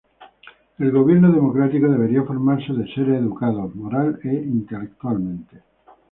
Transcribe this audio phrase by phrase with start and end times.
[0.79, 5.59] El gobierno democrático debería formarse de seres educados moral e intelectualmente.